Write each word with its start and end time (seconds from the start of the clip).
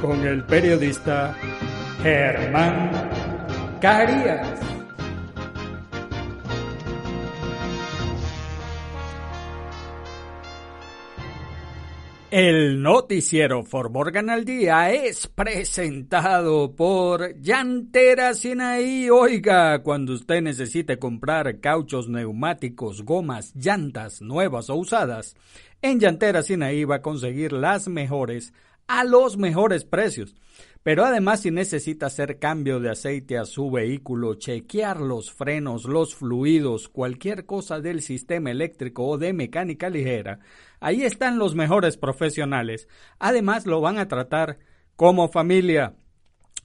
con 0.00 0.26
el 0.26 0.44
periodista 0.44 1.34
Germán 2.02 2.90
Carías. 3.80 4.58
El 12.30 12.82
noticiero 12.82 13.64
For 13.64 13.90
Morgan 13.90 14.28
al 14.28 14.44
Día 14.44 14.92
es 14.92 15.26
presentado 15.28 16.76
por 16.76 17.40
Llantera 17.40 18.34
Sinaí. 18.34 19.08
Oiga, 19.08 19.82
cuando 19.82 20.12
usted 20.12 20.42
necesite 20.42 20.98
comprar 20.98 21.58
cauchos, 21.60 22.10
neumáticos, 22.10 23.02
gomas, 23.02 23.54
llantas 23.54 24.20
nuevas 24.20 24.68
o 24.68 24.74
usadas, 24.74 25.36
en 25.80 26.00
Llantera 26.00 26.42
Sinaí 26.42 26.84
va 26.84 26.96
a 26.96 27.02
conseguir 27.02 27.54
las 27.54 27.88
mejores 27.88 28.52
a 28.88 29.04
los 29.04 29.36
mejores 29.36 29.84
precios. 29.84 30.34
Pero 30.82 31.04
además 31.04 31.40
si 31.40 31.50
necesita 31.50 32.06
hacer 32.06 32.38
cambio 32.38 32.80
de 32.80 32.90
aceite 32.90 33.36
a 33.36 33.44
su 33.44 33.70
vehículo, 33.70 34.34
chequear 34.34 35.00
los 35.00 35.30
frenos, 35.30 35.84
los 35.84 36.14
fluidos, 36.14 36.88
cualquier 36.88 37.44
cosa 37.44 37.80
del 37.80 38.00
sistema 38.00 38.50
eléctrico 38.50 39.06
o 39.06 39.18
de 39.18 39.32
mecánica 39.32 39.90
ligera, 39.90 40.40
ahí 40.80 41.02
están 41.02 41.38
los 41.38 41.54
mejores 41.54 41.96
profesionales. 41.96 42.88
Además 43.18 43.66
lo 43.66 43.80
van 43.80 43.98
a 43.98 44.08
tratar 44.08 44.58
como 44.96 45.28
familia. 45.28 45.94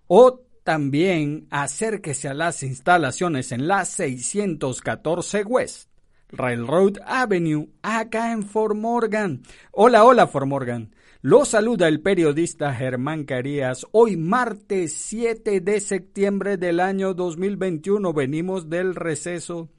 O 0.07 0.41
también 0.63 1.47
acérquese 1.49 2.27
a 2.29 2.33
las 2.33 2.63
instalaciones 2.63 3.51
en 3.51 3.67
la 3.67 3.85
614 3.85 5.43
West 5.43 5.89
Railroad 6.31 6.97
Avenue, 7.05 7.69
acá 7.81 8.31
en 8.31 8.43
Fort 8.43 8.75
Morgan. 8.75 9.41
Hola, 9.71 10.05
hola, 10.05 10.27
Fort 10.27 10.45
Morgan. 10.45 10.93
Lo 11.21 11.43
saluda 11.43 11.87
el 11.87 12.01
periodista 12.01 12.73
Germán 12.73 13.25
Carías. 13.25 13.85
Hoy 13.91 14.15
martes 14.15 14.93
7 14.93 15.59
de 15.59 15.81
septiembre 15.81 16.57
del 16.57 16.79
año 16.79 17.13
2021 17.13 18.13
venimos 18.13 18.69
del 18.69 18.95
receso 18.95 19.69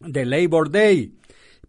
de 0.00 0.24
Labor 0.26 0.70
Day. 0.70 1.14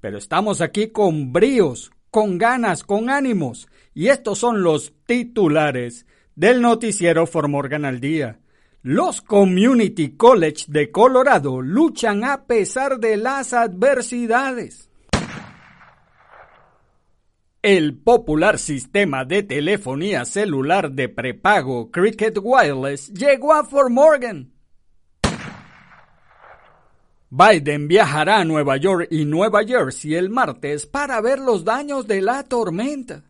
Pero 0.01 0.17
estamos 0.17 0.61
aquí 0.61 0.87
con 0.89 1.31
bríos, 1.31 1.91
con 2.09 2.37
ganas, 2.37 2.83
con 2.83 3.09
ánimos. 3.09 3.69
Y 3.93 4.07
estos 4.07 4.39
son 4.39 4.63
los 4.63 4.93
titulares 5.05 6.05
del 6.35 6.61
noticiero 6.61 7.27
For 7.27 7.47
Morgan 7.47 7.85
al 7.85 7.99
Día. 7.99 8.39
Los 8.81 9.21
Community 9.21 10.17
College 10.17 10.65
de 10.67 10.89
Colorado 10.89 11.61
luchan 11.61 12.23
a 12.23 12.45
pesar 12.45 12.99
de 12.99 13.15
las 13.15 13.53
adversidades. 13.53 14.89
El 17.61 17.95
popular 17.95 18.57
sistema 18.57 19.23
de 19.23 19.43
telefonía 19.43 20.25
celular 20.25 20.93
de 20.93 21.09
prepago 21.09 21.91
Cricket 21.91 22.39
Wireless 22.41 23.13
llegó 23.13 23.53
a 23.53 23.63
Fort 23.63 23.91
Morgan. 23.91 24.50
Biden 27.33 27.87
viajará 27.87 28.39
a 28.39 28.43
Nueva 28.43 28.75
York 28.75 29.07
y 29.09 29.23
Nueva 29.23 29.63
Jersey 29.63 30.15
el 30.15 30.29
martes 30.29 30.85
para 30.85 31.21
ver 31.21 31.39
los 31.39 31.63
daños 31.63 32.05
de 32.05 32.21
la 32.21 32.43
tormenta. 32.43 33.23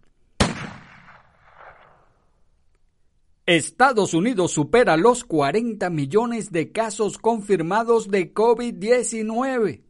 Estados 3.46 4.16
Unidos 4.16 4.54
supera 4.54 4.98
los 4.98 5.24
40 5.24 5.88
millones 5.92 6.52
de 6.52 6.72
casos 6.72 7.20
confirmados 7.20 8.10
de 8.10 8.34
COVID-19. 8.34 9.84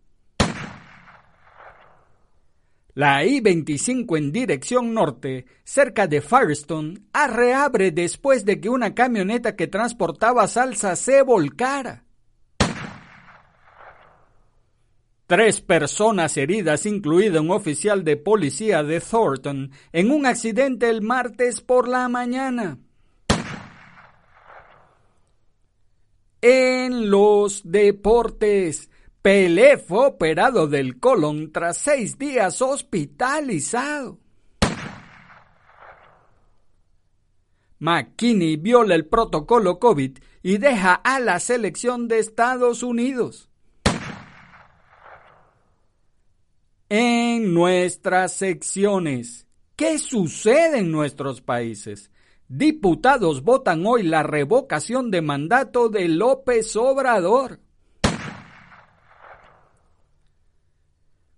La 2.93 3.23
I-25 3.23 4.17
en 4.17 4.33
dirección 4.33 4.93
norte, 4.93 5.45
cerca 5.63 6.07
de 6.07 6.19
Firestone, 6.19 6.99
reabre 7.13 7.91
después 7.91 8.43
de 8.43 8.59
que 8.59 8.67
una 8.67 8.93
camioneta 8.93 9.55
que 9.55 9.67
transportaba 9.67 10.49
salsa 10.49 10.97
se 10.97 11.22
volcara. 11.22 12.03
Tres 15.31 15.62
personas 15.62 16.36
heridas, 16.36 16.86
incluido 16.86 17.42
un 17.42 17.52
oficial 17.52 18.03
de 18.03 18.18
policía 18.18 18.84
de 18.84 19.00
Thornton, 19.00 19.72
en 19.94 20.12
un 20.12 20.25
accidente 20.25 20.90
el 20.90 21.02
martes 21.02 21.62
por 21.62 21.88
la 21.88 22.09
mañana. 22.09 22.80
En 26.41 27.09
los 27.09 27.62
deportes, 27.64 28.90
Pelé 29.22 29.78
fue 29.78 30.08
operado 30.08 30.68
del 30.68 31.00
colon 31.00 31.53
tras 31.53 31.78
seis 31.78 32.18
días 32.18 32.62
hospitalizado. 32.62 34.20
McKinney 37.79 38.58
viola 38.58 38.96
el 38.96 39.05
protocolo 39.05 39.79
COVID 39.79 40.17
y 40.44 40.58
deja 40.58 40.94
a 40.96 41.22
la 41.22 41.40
selección 41.40 42.09
de 42.09 42.20
Estados 42.20 42.84
Unidos. 42.84 43.51
En 46.93 47.53
nuestras 47.53 48.34
secciones. 48.34 49.47
¿Qué 49.78 49.97
sucede 49.97 50.79
en 50.79 50.91
nuestros 50.91 51.40
países? 51.40 52.11
Diputados 52.49 53.43
votan 53.43 53.85
hoy 53.85 54.03
la 54.03 54.23
revocación 54.23 55.09
de 55.09 55.22
mandato 55.22 55.88
de 55.88 56.09
López 56.09 56.76
Obrador. 56.76 57.61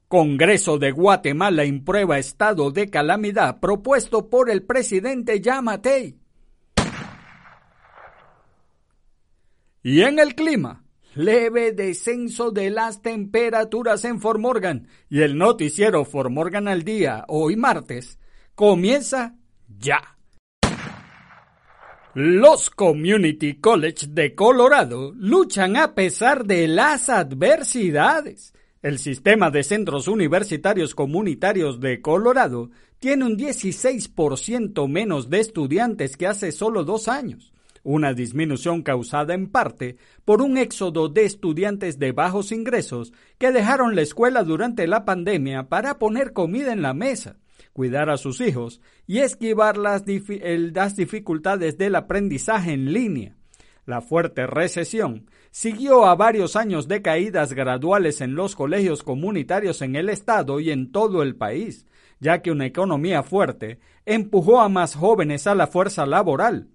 Congreso 0.08 0.80
de 0.80 0.90
Guatemala 0.90 1.66
imprueba 1.66 2.18
estado 2.18 2.72
de 2.72 2.90
calamidad 2.90 3.60
propuesto 3.60 4.32
por 4.32 4.50
el 4.50 4.64
presidente 4.64 5.40
Yamatei. 5.40 6.18
Y 9.84 10.02
en 10.02 10.18
el 10.18 10.34
clima, 10.34 10.83
leve 11.16 11.72
descenso 11.72 12.52
de 12.52 12.70
las 12.70 13.02
temperaturas 13.02 14.04
en 14.06 14.20
Fort 14.20 14.40
Morgan 14.40 14.88
y 15.10 15.22
el 15.22 15.38
noticiero 15.38 16.06
Fort 16.06 16.32
Morgan 16.32 16.68
al 16.68 16.84
día, 16.84 17.26
hoy 17.28 17.56
martes, 17.56 18.20
comienza 18.56 19.36
ya. 19.68 20.18
Los 22.16 22.70
Community 22.70 23.56
College 23.56 24.08
de 24.10 24.36
Colorado 24.36 25.14
luchan 25.16 25.78
a 25.78 25.96
pesar 25.96 26.46
de 26.46 26.68
las 26.68 27.10
adversidades. 27.10 28.54
El 28.84 29.00
sistema 29.00 29.50
de 29.50 29.64
centros 29.64 30.08
universitarios 30.08 30.94
comunitarios 30.94 31.80
de 31.80 32.02
Colorado 32.02 32.70
tiene 33.00 33.26
un 33.26 33.38
16% 33.38 34.88
menos 34.88 35.30
de 35.30 35.40
estudiantes 35.40 36.18
que 36.18 36.28
hace 36.28 36.52
solo 36.52 36.84
dos 36.84 37.08
años 37.08 37.53
una 37.84 38.14
disminución 38.14 38.82
causada 38.82 39.34
en 39.34 39.48
parte 39.48 39.98
por 40.26 40.42
un 40.42 40.58
éxodo 40.58 41.10
de 41.10 41.26
estudiantes 41.26 42.00
de 42.00 42.12
bajos 42.14 42.52
ingresos 42.52 43.14
que 43.38 43.52
dejaron 43.52 43.96
la 43.96 44.02
escuela 44.02 44.44
durante 44.44 44.88
la 44.88 45.06
pandemia 45.06 45.70
para 45.70 46.00
poner 46.00 46.34
comida 46.34 46.72
en 46.72 46.82
la 46.82 46.94
mesa, 46.94 47.38
cuidar 47.74 48.10
a 48.10 48.18
sus 48.18 48.40
hijos 48.42 48.82
y 49.06 49.20
esquivar 49.20 49.78
las, 49.78 50.06
dificultades 50.06 51.78
del 51.78 51.96
aprendizaje 51.96 52.72
en 52.72 52.94
línea. 52.94 53.36
La 53.86 54.02
fuerte 54.02 54.48
recesión 54.48 55.30
siguió 55.52 56.06
a 56.06 56.16
varios 56.16 56.56
años 56.56 56.88
de 56.88 57.02
caídas 57.02 57.52
graduales 57.54 58.22
en 58.22 58.34
los 58.34 58.56
colegios 58.56 59.04
comunitarios 59.04 59.82
en 59.82 59.98
el 59.98 60.08
estado 60.08 60.62
y 60.62 60.72
en 60.72 60.92
todo 60.92 61.22
el 61.22 61.36
país, 61.36 61.86
ya 62.22 62.42
que 62.42 62.52
una 62.52 62.66
economía 62.66 63.24
fuerte 63.24 63.80
empujó 64.06 64.62
a 64.62 64.70
más 64.70 64.96
jóvenes 64.96 65.48
a 65.48 65.54
la 65.54 65.68
fuerza 65.68 66.06
laboral, 66.06 66.70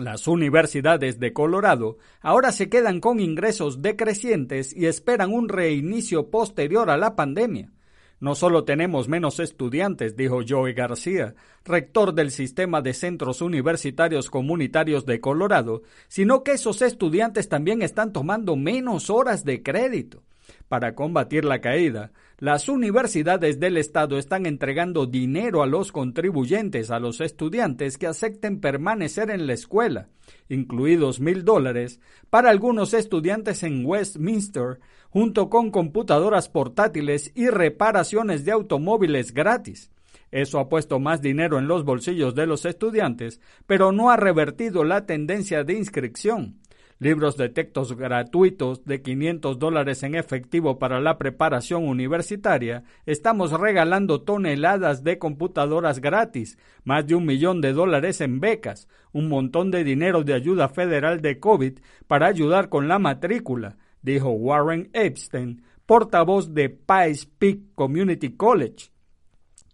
las 0.00 0.28
universidades 0.28 1.18
de 1.18 1.32
Colorado 1.32 1.98
ahora 2.20 2.52
se 2.52 2.68
quedan 2.68 3.00
con 3.00 3.20
ingresos 3.20 3.82
decrecientes 3.82 4.74
y 4.74 4.86
esperan 4.86 5.32
un 5.32 5.48
reinicio 5.48 6.30
posterior 6.30 6.90
a 6.90 6.96
la 6.96 7.16
pandemia. 7.16 7.72
No 8.20 8.34
solo 8.34 8.64
tenemos 8.64 9.06
menos 9.06 9.38
estudiantes, 9.38 10.16
dijo 10.16 10.40
Joey 10.46 10.74
García, 10.74 11.36
rector 11.64 12.14
del 12.14 12.32
sistema 12.32 12.82
de 12.82 12.92
centros 12.92 13.40
universitarios 13.42 14.28
comunitarios 14.28 15.06
de 15.06 15.20
Colorado, 15.20 15.82
sino 16.08 16.42
que 16.42 16.52
esos 16.52 16.82
estudiantes 16.82 17.48
también 17.48 17.80
están 17.80 18.12
tomando 18.12 18.56
menos 18.56 19.08
horas 19.08 19.44
de 19.44 19.62
crédito. 19.62 20.24
Para 20.68 20.94
combatir 20.94 21.44
la 21.44 21.60
caída, 21.60 22.10
las 22.40 22.68
universidades 22.68 23.58
del 23.58 23.76
Estado 23.76 24.16
están 24.16 24.46
entregando 24.46 25.06
dinero 25.06 25.60
a 25.60 25.66
los 25.66 25.90
contribuyentes, 25.90 26.92
a 26.92 27.00
los 27.00 27.20
estudiantes 27.20 27.98
que 27.98 28.06
acepten 28.06 28.60
permanecer 28.60 29.30
en 29.30 29.48
la 29.48 29.54
escuela, 29.54 30.08
incluidos 30.48 31.18
mil 31.18 31.44
dólares 31.44 32.00
para 32.30 32.50
algunos 32.50 32.94
estudiantes 32.94 33.64
en 33.64 33.84
Westminster, 33.84 34.78
junto 35.10 35.50
con 35.50 35.72
computadoras 35.72 36.48
portátiles 36.48 37.32
y 37.34 37.48
reparaciones 37.48 38.44
de 38.44 38.52
automóviles 38.52 39.34
gratis. 39.34 39.90
Eso 40.30 40.60
ha 40.60 40.68
puesto 40.68 41.00
más 41.00 41.20
dinero 41.20 41.58
en 41.58 41.66
los 41.66 41.84
bolsillos 41.84 42.36
de 42.36 42.46
los 42.46 42.66
estudiantes, 42.66 43.40
pero 43.66 43.90
no 43.90 44.10
ha 44.10 44.16
revertido 44.16 44.84
la 44.84 45.06
tendencia 45.06 45.64
de 45.64 45.72
inscripción 45.74 46.60
libros 46.98 47.36
de 47.36 47.48
textos 47.48 47.96
gratuitos 47.96 48.84
de 48.84 49.02
500 49.02 49.58
dólares 49.58 50.02
en 50.02 50.14
efectivo 50.14 50.78
para 50.78 51.00
la 51.00 51.16
preparación 51.18 51.86
universitaria, 51.86 52.84
estamos 53.06 53.52
regalando 53.52 54.22
toneladas 54.22 55.04
de 55.04 55.18
computadoras 55.18 56.00
gratis, 56.00 56.58
más 56.84 57.06
de 57.06 57.14
un 57.14 57.24
millón 57.24 57.60
de 57.60 57.72
dólares 57.72 58.20
en 58.20 58.40
becas, 58.40 58.88
un 59.12 59.28
montón 59.28 59.70
de 59.70 59.84
dinero 59.84 60.24
de 60.24 60.34
ayuda 60.34 60.68
federal 60.68 61.20
de 61.20 61.38
COVID 61.38 61.78
para 62.06 62.26
ayudar 62.26 62.68
con 62.68 62.88
la 62.88 62.98
matrícula, 62.98 63.76
dijo 64.02 64.30
Warren 64.30 64.90
Epstein, 64.92 65.62
portavoz 65.86 66.52
de 66.52 66.68
Pies 66.68 67.26
Peak 67.26 67.74
Community 67.74 68.36
College. 68.36 68.90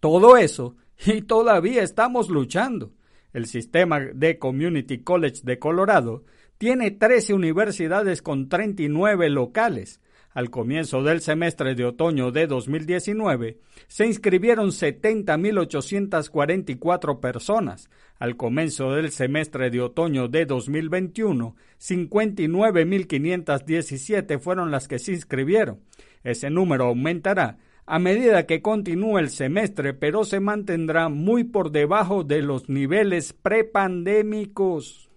Todo 0.01 0.37
eso, 0.37 0.77
y 1.07 1.23
todavía 1.23 1.83
estamos 1.83 2.29
luchando. 2.29 2.93
El 3.33 3.47
sistema 3.47 3.99
de 3.99 4.39
Community 4.39 5.03
College 5.03 5.41
de 5.43 5.59
Colorado 5.59 6.25
tiene 6.65 6.91
13 6.91 7.35
universidades 7.35 8.23
con 8.23 8.49
39 8.49 9.29
locales. 9.29 10.01
Al 10.31 10.49
comienzo 10.49 11.03
del 11.03 11.21
semestre 11.21 11.75
de 11.75 11.85
otoño 11.85 12.31
de 12.31 12.47
2019, 12.47 13.59
se 13.87 14.07
inscribieron 14.07 14.71
70.844 14.71 17.21
personas. 17.21 17.91
Al 18.19 18.39
comienzo 18.39 18.93
del 18.93 19.11
semestre 19.11 19.69
de 19.69 19.83
otoño 19.83 20.29
de 20.29 20.47
2021, 20.47 21.55
59.517 21.79 24.41
fueron 24.41 24.71
las 24.71 24.89
que 24.89 24.99
se 24.99 25.13
inscribieron. 25.13 25.81
Ese 26.23 26.49
número 26.49 26.87
aumentará 26.87 27.59
a 27.85 27.99
medida 27.99 28.47
que 28.47 28.63
continúe 28.63 29.19
el 29.19 29.29
semestre, 29.29 29.93
pero 29.93 30.25
se 30.25 30.41
mantendrá 30.41 31.11
muy 31.11 31.45
por 31.45 31.73
debajo 31.73 32.25
de 32.25 32.41
los 32.41 32.71
niveles 32.71 33.35
prepandémicos. 33.35 35.11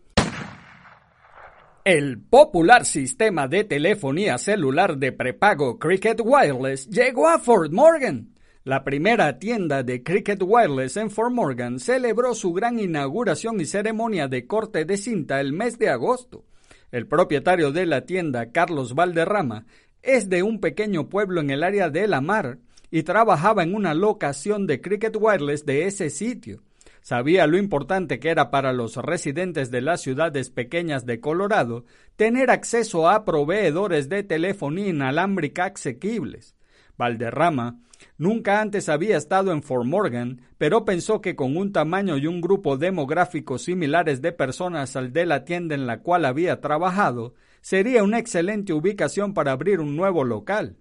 El 1.90 2.20
popular 2.20 2.84
sistema 2.84 3.48
de 3.48 3.64
telefonía 3.64 4.38
celular 4.38 4.98
de 4.98 5.14
prepago 5.14 5.80
Cricket 5.80 6.20
Wireless 6.22 6.90
llegó 6.90 7.30
a 7.30 7.40
Fort 7.40 7.72
Morgan. 7.72 8.36
La 8.66 8.84
primera 8.84 9.40
tienda 9.40 9.84
de 9.84 10.04
Cricket 10.04 10.44
Wireless 10.44 10.98
en 10.98 11.10
Fort 11.10 11.32
Morgan 11.32 11.80
celebró 11.80 12.36
su 12.36 12.52
gran 12.52 12.78
inauguración 12.78 13.62
y 13.62 13.66
ceremonia 13.66 14.28
de 14.28 14.46
corte 14.46 14.84
de 14.84 14.98
cinta 14.98 15.40
el 15.40 15.54
mes 15.54 15.80
de 15.80 15.88
agosto. 15.88 16.44
El 16.92 17.08
propietario 17.08 17.72
de 17.72 17.86
la 17.86 18.02
tienda, 18.02 18.52
Carlos 18.52 18.94
Valderrama, 18.94 19.66
es 20.02 20.28
de 20.28 20.44
un 20.44 20.60
pequeño 20.60 21.08
pueblo 21.08 21.40
en 21.40 21.52
el 21.52 21.64
área 21.64 21.90
de 21.90 22.06
La 22.10 22.20
Mar 22.20 22.58
y 22.92 23.04
trabajaba 23.04 23.64
en 23.64 23.74
una 23.74 23.94
locación 23.94 24.68
de 24.68 24.82
Cricket 24.82 25.16
Wireless 25.18 25.66
de 25.66 25.86
ese 25.86 26.10
sitio. 26.10 26.64
Sabía 27.08 27.48
lo 27.48 27.58
importante 27.58 28.20
que 28.20 28.28
era 28.28 28.52
para 28.52 28.74
los 28.74 28.98
residentes 28.98 29.72
de 29.72 29.80
las 29.80 30.02
ciudades 30.02 30.50
pequeñas 30.50 31.06
de 31.06 31.22
Colorado 31.22 31.86
tener 32.18 32.52
acceso 32.52 33.08
a 33.08 33.24
proveedores 33.24 34.10
de 34.10 34.24
telefonía 34.24 34.90
inalámbrica 34.90 35.72
asequibles. 35.74 36.58
Valderrama 36.98 37.80
nunca 38.18 38.60
antes 38.60 38.90
había 38.90 39.16
estado 39.16 39.54
en 39.54 39.64
Fort 39.64 39.86
Morgan, 39.86 40.42
pero 40.58 40.84
pensó 40.84 41.22
que 41.22 41.38
con 41.38 41.56
un 41.56 41.72
tamaño 41.72 42.18
y 42.18 42.28
un 42.28 42.42
grupo 42.42 42.76
demográfico 42.76 43.58
similares 43.58 44.22
de 44.22 44.34
personas 44.34 44.98
al 44.98 45.14
de 45.14 45.26
la 45.26 45.46
tienda 45.46 45.76
en 45.76 45.88
la 45.88 46.02
cual 46.02 46.26
había 46.26 46.60
trabajado, 46.60 47.36
sería 47.62 48.04
una 48.04 48.20
excelente 48.20 48.74
ubicación 48.74 49.34
para 49.34 49.54
abrir 49.54 49.80
un 49.80 49.96
nuevo 49.96 50.26
local. 50.26 50.76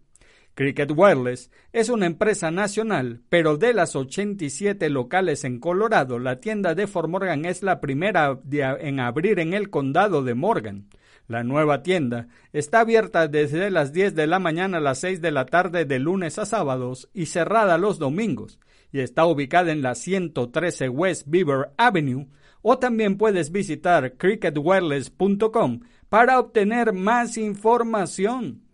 Cricket 0.57 0.91
Wireless 0.97 1.51
es 1.75 1.91
una 1.91 2.07
empresa 2.07 2.51
nacional, 2.51 3.21
pero 3.29 3.59
de 3.59 3.75
las 3.75 3.95
87 3.95 4.89
locales 4.89 5.45
en 5.45 5.61
Colorado, 5.61 6.19
la 6.19 6.41
tienda 6.41 6.75
de 6.75 6.87
Fort 6.87 7.11
Morgan 7.11 7.45
es 7.45 7.63
la 7.63 7.79
primera 7.79 8.41
en 8.51 8.99
abrir 8.99 9.39
en 9.39 9.53
el 9.53 9.69
condado 9.69 10.25
de 10.25 10.35
Morgan. 10.35 10.89
La 11.29 11.45
nueva 11.45 11.83
tienda 11.83 12.29
está 12.55 12.81
abierta 12.81 13.29
desde 13.29 13.71
las 13.71 13.93
10 13.93 14.15
de 14.15 14.27
la 14.27 14.39
mañana 14.39 14.79
a 14.79 14.81
las 14.81 15.01
6 15.01 15.21
de 15.21 15.31
la 15.31 15.45
tarde 15.45 15.85
de 15.85 15.99
lunes 15.99 16.39
a 16.39 16.47
sábados 16.47 17.11
y 17.13 17.27
cerrada 17.27 17.77
los 17.77 17.99
domingos, 17.99 18.59
y 18.93 19.01
está 19.01 19.27
ubicada 19.27 19.73
en 19.73 19.83
la 19.83 19.95
113 19.95 20.89
West 20.89 21.25
Beaver 21.27 21.73
Avenue, 21.77 22.29
o 22.63 22.79
también 22.79 23.19
puedes 23.19 23.53
visitar 23.53 24.15
cricketwireless.com 24.17 25.81
para 26.09 26.41
obtener 26.41 26.95
más 26.95 27.37
información. 27.37 28.66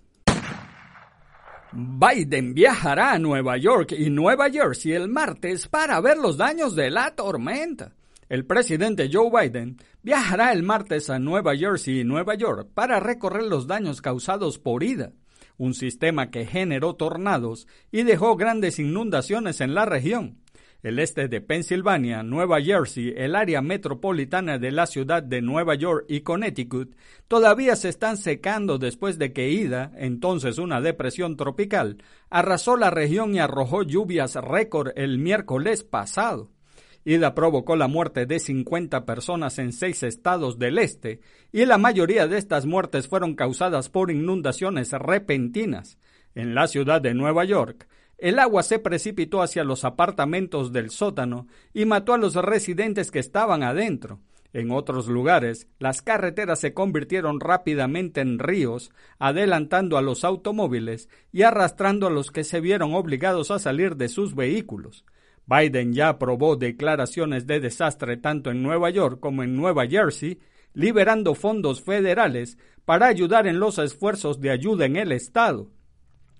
Biden 1.74 2.52
viajará 2.52 3.12
a 3.12 3.18
Nueva 3.18 3.56
York 3.56 3.92
y 3.92 4.10
Nueva 4.10 4.50
Jersey 4.50 4.92
el 4.92 5.08
martes 5.08 5.68
para 5.68 5.98
ver 6.00 6.18
los 6.18 6.36
daños 6.36 6.76
de 6.76 6.90
la 6.90 7.14
tormenta. 7.14 7.94
El 8.28 8.44
presidente 8.44 9.08
Joe 9.10 9.30
Biden 9.30 9.78
viajará 10.02 10.52
el 10.52 10.62
martes 10.62 11.08
a 11.08 11.18
Nueva 11.18 11.56
Jersey 11.56 12.00
y 12.00 12.04
Nueva 12.04 12.34
York 12.34 12.68
para 12.74 13.00
recorrer 13.00 13.44
los 13.44 13.66
daños 13.66 14.02
causados 14.02 14.58
por 14.58 14.82
Ida, 14.82 15.12
un 15.56 15.72
sistema 15.72 16.30
que 16.30 16.44
generó 16.44 16.94
tornados 16.94 17.66
y 17.90 18.02
dejó 18.02 18.36
grandes 18.36 18.78
inundaciones 18.78 19.62
en 19.62 19.74
la 19.74 19.86
región 19.86 20.41
el 20.82 20.98
este 20.98 21.28
de 21.28 21.40
Pensilvania, 21.40 22.24
Nueva 22.24 22.60
Jersey, 22.60 23.14
el 23.16 23.36
área 23.36 23.62
metropolitana 23.62 24.58
de 24.58 24.72
la 24.72 24.86
ciudad 24.86 25.22
de 25.22 25.40
Nueva 25.40 25.76
York 25.76 26.06
y 26.08 26.22
Connecticut 26.22 26.96
todavía 27.28 27.76
se 27.76 27.88
están 27.88 28.16
secando 28.16 28.78
después 28.78 29.16
de 29.16 29.32
que 29.32 29.50
Ida, 29.50 29.92
entonces 29.96 30.58
una 30.58 30.80
depresión 30.80 31.36
tropical, 31.36 31.98
arrasó 32.30 32.76
la 32.76 32.90
región 32.90 33.34
y 33.34 33.38
arrojó 33.38 33.84
lluvias 33.84 34.34
récord 34.34 34.90
el 34.96 35.18
miércoles 35.18 35.84
pasado. 35.84 36.50
Ida 37.04 37.34
provocó 37.34 37.76
la 37.76 37.88
muerte 37.88 38.26
de 38.26 38.40
50 38.40 39.04
personas 39.04 39.58
en 39.58 39.72
seis 39.72 40.02
estados 40.02 40.58
del 40.58 40.78
este, 40.78 41.20
y 41.52 41.64
la 41.64 41.78
mayoría 41.78 42.26
de 42.26 42.38
estas 42.38 42.66
muertes 42.66 43.06
fueron 43.08 43.34
causadas 43.34 43.88
por 43.88 44.10
inundaciones 44.10 44.92
repentinas. 44.92 45.98
En 46.34 46.54
la 46.54 46.66
ciudad 46.66 47.02
de 47.02 47.12
Nueva 47.12 47.44
York, 47.44 47.86
el 48.22 48.38
agua 48.38 48.62
se 48.62 48.78
precipitó 48.78 49.42
hacia 49.42 49.64
los 49.64 49.84
apartamentos 49.84 50.72
del 50.72 50.90
sótano 50.90 51.48
y 51.74 51.86
mató 51.86 52.14
a 52.14 52.18
los 52.18 52.36
residentes 52.36 53.10
que 53.10 53.18
estaban 53.18 53.64
adentro. 53.64 54.20
En 54.52 54.70
otros 54.70 55.08
lugares, 55.08 55.66
las 55.80 56.02
carreteras 56.02 56.60
se 56.60 56.72
convirtieron 56.72 57.40
rápidamente 57.40 58.20
en 58.20 58.38
ríos, 58.38 58.92
adelantando 59.18 59.98
a 59.98 60.02
los 60.02 60.22
automóviles 60.22 61.08
y 61.32 61.42
arrastrando 61.42 62.06
a 62.06 62.10
los 62.10 62.30
que 62.30 62.44
se 62.44 62.60
vieron 62.60 62.94
obligados 62.94 63.50
a 63.50 63.58
salir 63.58 63.96
de 63.96 64.08
sus 64.08 64.36
vehículos. 64.36 65.04
Biden 65.46 65.92
ya 65.92 66.08
aprobó 66.08 66.54
declaraciones 66.54 67.48
de 67.48 67.58
desastre 67.58 68.18
tanto 68.18 68.52
en 68.52 68.62
Nueva 68.62 68.90
York 68.90 69.18
como 69.18 69.42
en 69.42 69.56
Nueva 69.56 69.88
Jersey, 69.88 70.38
liberando 70.74 71.34
fondos 71.34 71.82
federales 71.82 72.56
para 72.84 73.08
ayudar 73.08 73.48
en 73.48 73.58
los 73.58 73.78
esfuerzos 73.78 74.40
de 74.40 74.50
ayuda 74.50 74.84
en 74.84 74.94
el 74.94 75.10
estado. 75.10 75.72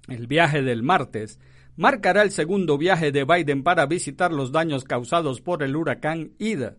El 0.06 0.28
viaje 0.28 0.62
del 0.62 0.84
martes 0.84 1.40
marcará 1.76 2.22
el 2.22 2.30
segundo 2.30 2.78
viaje 2.78 3.12
de 3.12 3.24
Biden 3.24 3.62
para 3.62 3.86
visitar 3.86 4.32
los 4.32 4.52
daños 4.52 4.84
causados 4.84 5.40
por 5.40 5.62
el 5.62 5.76
huracán 5.76 6.32
Ida. 6.38 6.76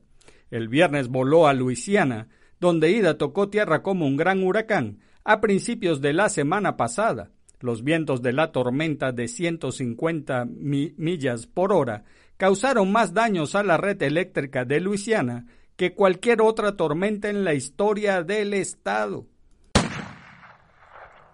El 0.51 0.67
viernes 0.67 1.07
voló 1.07 1.47
a 1.47 1.53
Luisiana, 1.53 2.29
donde 2.59 2.91
Ida 2.91 3.17
tocó 3.17 3.49
tierra 3.49 3.81
como 3.81 4.05
un 4.05 4.17
gran 4.17 4.43
huracán 4.43 4.99
a 5.23 5.41
principios 5.41 6.01
de 6.01 6.13
la 6.13 6.29
semana 6.29 6.77
pasada. 6.77 7.31
Los 7.59 7.83
vientos 7.83 8.21
de 8.21 8.33
la 8.33 8.51
tormenta 8.51 9.11
de 9.11 9.27
150 9.27 10.45
millas 10.45 11.47
por 11.47 11.71
hora 11.71 12.03
causaron 12.37 12.91
más 12.91 13.13
daños 13.13 13.55
a 13.55 13.63
la 13.63 13.77
red 13.77 14.01
eléctrica 14.01 14.65
de 14.65 14.81
Luisiana 14.81 15.45
que 15.75 15.93
cualquier 15.93 16.41
otra 16.41 16.75
tormenta 16.75 17.29
en 17.29 17.43
la 17.43 17.53
historia 17.53 18.21
del 18.23 18.53
estado. 18.53 19.27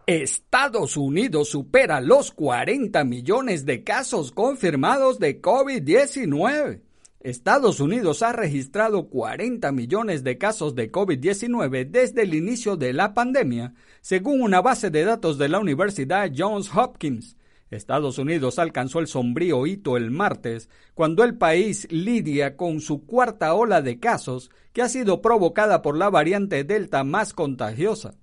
Estados 0.10 0.98
Unidos 0.98 1.50
supera 1.50 2.02
los 2.02 2.32
40 2.32 3.04
millones 3.04 3.68
de 3.68 3.84
casos 3.84 4.32
confirmados 4.32 5.20
de 5.20 5.40
COVID-19. 5.40 6.82
Estados 7.20 7.80
Unidos 7.80 8.24
ha 8.24 8.34
registrado 8.34 9.08
40 9.10 9.72
millones 9.72 10.24
de 10.24 10.40
casos 10.40 10.74
de 10.74 10.92
COVID-19 10.92 11.92
desde 11.92 12.24
el 12.24 12.34
inicio 12.34 12.76
de 12.76 12.92
la 12.92 13.14
pandemia, 13.14 13.76
según 14.02 14.42
una 14.42 14.62
base 14.62 14.90
de 14.90 15.06
datos 15.06 15.38
de 15.38 15.48
la 15.48 15.60
Universidad 15.60 16.32
Johns 16.36 16.76
Hopkins. 16.76 17.38
Estados 17.70 18.18
Unidos 18.18 18.58
alcanzó 18.58 18.98
el 18.98 19.06
sombrío 19.06 19.68
hito 19.68 19.96
el 19.96 20.10
martes, 20.10 20.72
cuando 20.96 21.24
el 21.24 21.38
país 21.38 21.88
lidia 21.92 22.58
con 22.58 22.82
su 22.82 23.06
cuarta 23.06 23.54
ola 23.54 23.84
de 23.84 24.00
casos, 24.00 24.50
que 24.74 24.82
ha 24.82 24.90
sido 24.90 25.22
provocada 25.22 25.84
por 25.84 25.96
la 25.96 26.10
variante 26.10 26.64
Delta 26.64 27.04
más 27.04 27.36
contagiosa. 27.36 28.16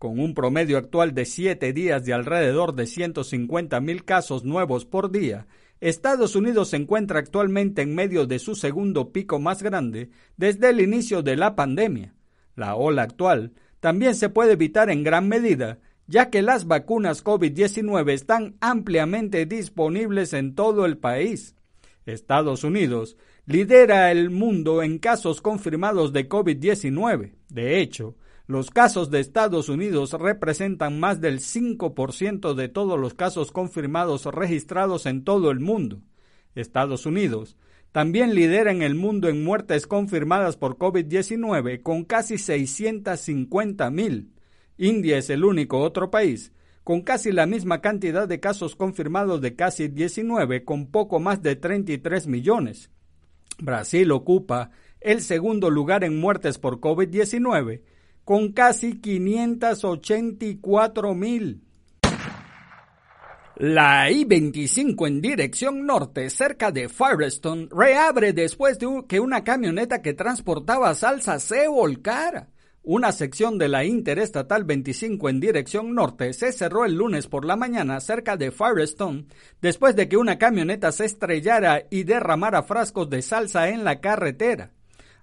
Con 0.00 0.18
un 0.18 0.32
promedio 0.32 0.78
actual 0.78 1.12
de 1.12 1.26
siete 1.26 1.74
días 1.74 2.06
de 2.06 2.14
alrededor 2.14 2.74
de 2.74 2.86
150 2.86 3.78
mil 3.82 4.02
casos 4.06 4.44
nuevos 4.44 4.86
por 4.86 5.10
día, 5.10 5.46
Estados 5.78 6.36
Unidos 6.36 6.70
se 6.70 6.78
encuentra 6.78 7.18
actualmente 7.18 7.82
en 7.82 7.94
medio 7.94 8.24
de 8.24 8.38
su 8.38 8.54
segundo 8.54 9.12
pico 9.12 9.38
más 9.38 9.62
grande 9.62 10.08
desde 10.38 10.70
el 10.70 10.80
inicio 10.80 11.22
de 11.22 11.36
la 11.36 11.54
pandemia. 11.54 12.14
La 12.56 12.76
ola 12.76 13.02
actual 13.02 13.52
también 13.80 14.14
se 14.14 14.30
puede 14.30 14.52
evitar 14.52 14.88
en 14.88 15.04
gran 15.04 15.28
medida, 15.28 15.80
ya 16.06 16.30
que 16.30 16.40
las 16.40 16.66
vacunas 16.66 17.22
COVID-19 17.22 18.10
están 18.10 18.56
ampliamente 18.62 19.44
disponibles 19.44 20.32
en 20.32 20.54
todo 20.54 20.86
el 20.86 20.96
país. 20.96 21.56
Estados 22.06 22.64
Unidos 22.64 23.18
lidera 23.44 24.10
el 24.10 24.30
mundo 24.30 24.82
en 24.82 24.98
casos 24.98 25.42
confirmados 25.42 26.14
de 26.14 26.26
COVID-19. 26.26 27.34
De 27.50 27.82
hecho, 27.82 28.16
los 28.50 28.70
casos 28.70 29.12
de 29.12 29.20
Estados 29.20 29.68
Unidos 29.68 30.12
representan 30.12 30.98
más 30.98 31.20
del 31.20 31.38
5% 31.38 32.54
de 32.54 32.68
todos 32.68 32.98
los 32.98 33.14
casos 33.14 33.52
confirmados 33.52 34.24
registrados 34.24 35.06
en 35.06 35.22
todo 35.22 35.52
el 35.52 35.60
mundo. 35.60 36.02
Estados 36.56 37.06
Unidos 37.06 37.56
también 37.92 38.34
lidera 38.34 38.72
en 38.72 38.82
el 38.82 38.96
mundo 38.96 39.28
en 39.28 39.44
muertes 39.44 39.86
confirmadas 39.86 40.56
por 40.56 40.78
COVID-19 40.78 41.80
con 41.84 42.02
casi 42.02 42.38
650 42.38 43.88
mil. 43.92 44.32
India 44.76 45.18
es 45.18 45.30
el 45.30 45.44
único 45.44 45.78
otro 45.78 46.10
país 46.10 46.52
con 46.82 47.02
casi 47.02 47.30
la 47.30 47.46
misma 47.46 47.80
cantidad 47.80 48.26
de 48.26 48.40
casos 48.40 48.74
confirmados 48.74 49.40
de 49.40 49.54
casi 49.54 49.86
19 49.86 50.64
con 50.64 50.90
poco 50.90 51.20
más 51.20 51.40
de 51.40 51.54
33 51.54 52.26
millones. 52.26 52.90
Brasil 53.58 54.10
ocupa 54.10 54.72
el 55.00 55.20
segundo 55.20 55.70
lugar 55.70 56.02
en 56.02 56.18
muertes 56.18 56.58
por 56.58 56.80
COVID-19 56.80 57.82
con 58.24 58.52
casi 58.52 59.00
584 59.00 61.14
mil. 61.14 61.62
La 63.56 64.10
I-25 64.10 65.06
en 65.06 65.20
dirección 65.20 65.84
norte, 65.84 66.30
cerca 66.30 66.72
de 66.72 66.88
Firestone, 66.88 67.68
reabre 67.70 68.32
después 68.32 68.78
de 68.78 69.04
que 69.06 69.20
una 69.20 69.44
camioneta 69.44 70.00
que 70.00 70.14
transportaba 70.14 70.94
salsa 70.94 71.38
se 71.38 71.68
volcara. 71.68 72.48
Una 72.82 73.12
sección 73.12 73.58
de 73.58 73.68
la 73.68 73.84
Interestatal 73.84 74.64
25 74.64 75.28
en 75.28 75.40
dirección 75.40 75.94
norte 75.94 76.32
se 76.32 76.50
cerró 76.52 76.86
el 76.86 76.94
lunes 76.94 77.26
por 77.26 77.44
la 77.44 77.54
mañana 77.54 78.00
cerca 78.00 78.38
de 78.38 78.50
Firestone 78.50 79.26
después 79.60 79.94
de 79.94 80.08
que 80.08 80.16
una 80.16 80.38
camioneta 80.38 80.90
se 80.90 81.04
estrellara 81.04 81.82
y 81.90 82.04
derramara 82.04 82.62
frascos 82.62 83.10
de 83.10 83.20
salsa 83.20 83.68
en 83.68 83.84
la 83.84 84.00
carretera. 84.00 84.70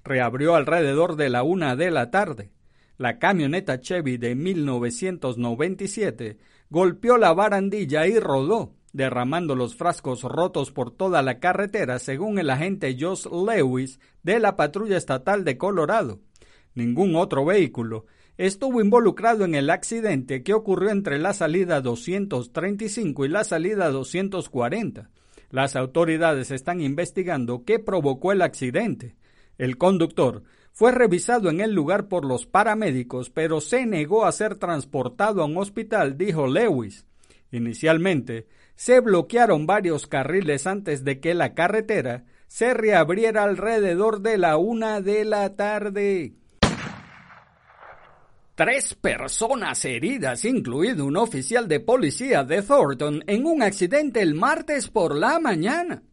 Reabrió 0.03 0.53
alrededor 0.53 1.15
de 1.15 1.31
la 1.31 1.41
una 1.41 1.75
de 1.75 1.89
la 1.89 2.11
tarde. 2.11 2.51
La 2.97 3.19
camioneta 3.19 3.79
Chevy 3.79 4.17
de 4.17 4.33
1997 4.33 6.39
golpeó 6.71 7.17
la 7.17 7.31
barandilla 7.31 8.07
y 8.07 8.19
rodó, 8.19 8.73
derramando 8.91 9.55
los 9.55 9.75
frascos 9.75 10.23
rotos 10.23 10.71
por 10.71 10.89
toda 10.89 11.21
la 11.21 11.39
carretera, 11.39 11.99
según 11.99 12.39
el 12.39 12.49
agente 12.49 12.97
Josh 12.99 13.27
Lewis 13.27 13.99
de 14.23 14.39
la 14.39 14.55
Patrulla 14.55 14.97
Estatal 14.97 15.43
de 15.43 15.59
Colorado. 15.59 16.21
Ningún 16.73 17.15
otro 17.15 17.45
vehículo 17.45 18.07
estuvo 18.37 18.81
involucrado 18.81 19.45
en 19.45 19.53
el 19.53 19.69
accidente 19.69 20.41
que 20.41 20.55
ocurrió 20.55 20.89
entre 20.89 21.19
la 21.19 21.33
salida 21.33 21.81
235 21.81 23.25
y 23.25 23.29
la 23.29 23.43
salida 23.43 23.91
240. 23.91 25.11
Las 25.51 25.75
autoridades 25.75 26.49
están 26.49 26.81
investigando 26.81 27.63
qué 27.63 27.77
provocó 27.77 28.31
el 28.31 28.41
accidente. 28.41 29.15
El 29.59 29.77
conductor 29.77 30.41
fue 30.77 30.91
revisado 30.91 31.49
en 31.49 31.59
el 31.59 31.73
lugar 31.73 32.07
por 32.07 32.23
los 32.23 32.45
paramédicos, 32.45 33.31
pero 33.31 33.61
se 33.61 33.87
negó 33.87 34.25
a 34.25 34.31
ser 34.31 34.59
transportado 34.59 35.41
a 35.41 35.45
un 35.45 35.57
hospital, 35.57 36.19
dijo 36.19 36.45
Lewis. 36.45 37.07
Inicialmente, 37.51 38.45
se 38.75 38.99
bloquearon 38.99 39.65
varios 39.65 40.05
carriles 40.05 40.67
antes 40.67 41.03
de 41.03 41.19
que 41.19 41.33
la 41.33 41.55
carretera 41.55 42.25
se 42.45 42.75
reabriera 42.75 43.41
alrededor 43.41 44.21
de 44.21 44.37
la 44.37 44.57
una 44.57 45.01
de 45.01 45.25
la 45.25 45.55
tarde. 45.55 46.35
Tres 48.53 48.93
personas 48.93 49.83
heridas, 49.83 50.45
incluido 50.45 51.05
un 51.07 51.17
oficial 51.17 51.67
de 51.67 51.79
policía 51.79 52.43
de 52.43 52.61
Thornton, 52.61 53.23
en 53.25 53.47
un 53.47 53.63
accidente 53.63 54.21
el 54.21 54.35
martes 54.35 54.89
por 54.89 55.15
la 55.15 55.39
mañana. 55.39 56.03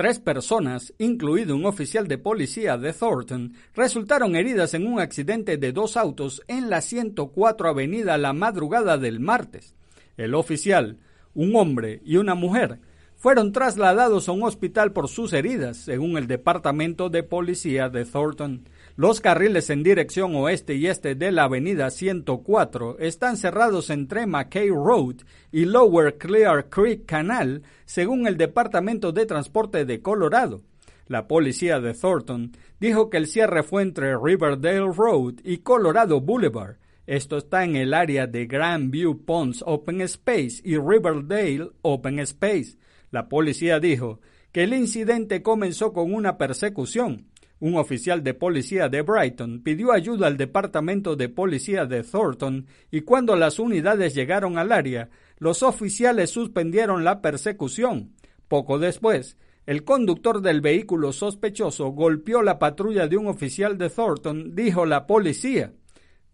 Tres 0.00 0.18
personas, 0.18 0.94
incluido 0.96 1.54
un 1.54 1.66
oficial 1.66 2.08
de 2.08 2.16
policía 2.16 2.78
de 2.78 2.94
Thornton, 2.94 3.52
resultaron 3.74 4.34
heridas 4.34 4.72
en 4.72 4.86
un 4.86 4.98
accidente 4.98 5.58
de 5.58 5.72
dos 5.72 5.98
autos 5.98 6.40
en 6.48 6.70
la 6.70 6.80
104 6.80 7.68
Avenida 7.68 8.16
la 8.16 8.32
madrugada 8.32 8.96
del 8.96 9.20
martes. 9.20 9.74
El 10.16 10.34
oficial, 10.34 10.96
un 11.34 11.54
hombre 11.54 12.00
y 12.02 12.16
una 12.16 12.34
mujer, 12.34 12.78
fueron 13.20 13.52
trasladados 13.52 14.30
a 14.30 14.32
un 14.32 14.44
hospital 14.44 14.92
por 14.92 15.06
sus 15.06 15.34
heridas, 15.34 15.76
según 15.76 16.16
el 16.16 16.26
Departamento 16.26 17.10
de 17.10 17.22
Policía 17.22 17.90
de 17.90 18.06
Thornton. 18.06 18.66
Los 18.96 19.20
carriles 19.20 19.68
en 19.68 19.82
dirección 19.82 20.34
oeste 20.34 20.74
y 20.74 20.86
este 20.86 21.14
de 21.14 21.30
la 21.30 21.44
avenida 21.44 21.90
104 21.90 22.98
están 22.98 23.36
cerrados 23.36 23.90
entre 23.90 24.26
McKay 24.26 24.70
Road 24.70 25.16
y 25.52 25.66
Lower 25.66 26.16
Clear 26.16 26.70
Creek 26.70 27.04
Canal, 27.04 27.62
según 27.84 28.26
el 28.26 28.38
Departamento 28.38 29.12
de 29.12 29.26
Transporte 29.26 29.84
de 29.84 30.00
Colorado. 30.00 30.62
La 31.06 31.28
policía 31.28 31.78
de 31.78 31.92
Thornton 31.92 32.52
dijo 32.80 33.10
que 33.10 33.18
el 33.18 33.26
cierre 33.26 33.62
fue 33.62 33.82
entre 33.82 34.16
Riverdale 34.16 34.94
Road 34.96 35.34
y 35.44 35.58
Colorado 35.58 36.22
Boulevard. 36.22 36.76
Esto 37.10 37.38
está 37.38 37.64
en 37.64 37.74
el 37.74 37.92
área 37.92 38.28
de 38.28 38.46
Grandview 38.46 39.24
Ponds 39.24 39.64
Open 39.66 40.00
Space 40.02 40.62
y 40.62 40.76
Riverdale 40.76 41.72
Open 41.82 42.20
Space. 42.20 42.76
La 43.10 43.28
policía 43.28 43.80
dijo 43.80 44.20
que 44.52 44.62
el 44.62 44.74
incidente 44.74 45.42
comenzó 45.42 45.92
con 45.92 46.14
una 46.14 46.38
persecución 46.38 47.26
un 47.58 47.76
oficial 47.76 48.22
de 48.22 48.32
policía 48.32 48.88
de 48.88 49.02
Brighton 49.02 49.60
pidió 49.64 49.92
ayuda 49.92 50.28
al 50.28 50.36
departamento 50.36 51.16
de 51.16 51.28
policía 51.28 51.84
de 51.84 52.04
Thornton 52.04 52.66
y 52.92 53.00
cuando 53.00 53.34
las 53.34 53.58
unidades 53.58 54.14
llegaron 54.14 54.56
al 54.56 54.70
área, 54.70 55.10
los 55.38 55.64
oficiales 55.64 56.30
suspendieron 56.30 57.02
la 57.02 57.20
persecución. 57.20 58.12
Poco 58.46 58.78
después, 58.78 59.36
el 59.66 59.82
conductor 59.82 60.40
del 60.40 60.60
vehículo 60.60 61.12
sospechoso 61.12 61.88
golpeó 61.88 62.40
la 62.40 62.60
patrulla 62.60 63.08
de 63.08 63.16
un 63.16 63.26
oficial 63.26 63.76
de 63.76 63.90
Thornton, 63.90 64.54
dijo 64.54 64.86
la 64.86 65.06
policía. 65.08 65.74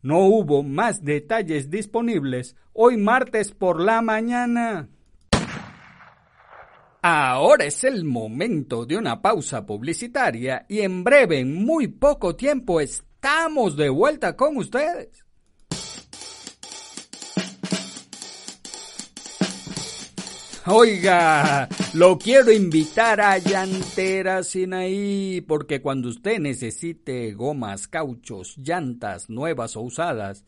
No 0.07 0.21
hubo 0.21 0.63
más 0.63 1.03
detalles 1.03 1.69
disponibles 1.69 2.55
hoy 2.73 2.97
martes 2.97 3.51
por 3.51 3.81
la 3.81 4.03
mañana. 4.03 4.89
Ahora 7.03 7.65
es 7.65 7.83
el 7.83 8.05
momento 8.05 8.87
de 8.87 8.97
una 8.99 9.21
pausa 9.21 9.67
publicitaria 9.67 10.65
y 10.69 10.83
en 10.83 11.03
breve, 11.03 11.41
en 11.41 11.57
muy 11.57 11.89
poco 11.89 12.37
tiempo, 12.37 12.81
Estamos 12.81 13.77
de 13.77 13.89
vuelta 13.89 14.37
con 14.37 14.57
ustedes. 14.57 15.26
Oiga, 20.69 21.69
lo 21.95 22.19
quiero 22.19 22.51
invitar 22.51 23.21
a 23.21 23.39
Llantera 23.39 24.43
Sinaí, 24.43 25.41
porque 25.47 25.81
cuando 25.81 26.09
usted 26.09 26.41
necesite 26.41 27.33
gomas, 27.35 27.87
cauchos, 27.87 28.57
llantas 28.57 29.31
nuevas 29.31 29.77
o 29.77 29.83
usadas, 29.83 30.45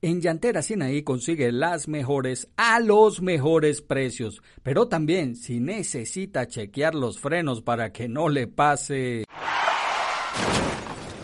en 0.00 0.22
Llantera 0.22 0.62
Sinaí 0.62 1.02
consigue 1.02 1.52
las 1.52 1.86
mejores 1.86 2.48
a 2.56 2.80
los 2.80 3.20
mejores 3.20 3.82
precios. 3.82 4.42
Pero 4.62 4.88
también, 4.88 5.36
si 5.36 5.60
necesita 5.60 6.46
chequear 6.46 6.94
los 6.94 7.18
frenos 7.18 7.60
para 7.60 7.92
que 7.92 8.08
no 8.08 8.30
le 8.30 8.46
pase 8.46 9.26